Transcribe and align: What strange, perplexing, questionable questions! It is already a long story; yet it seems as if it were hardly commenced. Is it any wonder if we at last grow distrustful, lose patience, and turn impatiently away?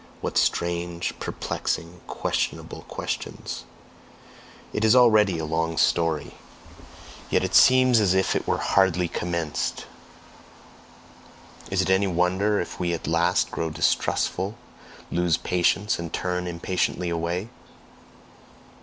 What 0.19 0.35
strange, 0.35 1.13
perplexing, 1.19 2.01
questionable 2.07 2.85
questions! 2.87 3.65
It 4.73 4.83
is 4.83 4.95
already 4.95 5.37
a 5.37 5.45
long 5.45 5.77
story; 5.77 6.33
yet 7.29 7.43
it 7.43 7.53
seems 7.53 7.99
as 7.99 8.15
if 8.15 8.35
it 8.35 8.47
were 8.47 8.57
hardly 8.57 9.07
commenced. 9.07 9.85
Is 11.69 11.83
it 11.83 11.91
any 11.91 12.07
wonder 12.07 12.59
if 12.59 12.79
we 12.79 12.93
at 12.95 13.05
last 13.05 13.51
grow 13.51 13.69
distrustful, 13.69 14.55
lose 15.11 15.37
patience, 15.37 15.99
and 15.99 16.11
turn 16.11 16.47
impatiently 16.47 17.11
away? 17.11 17.49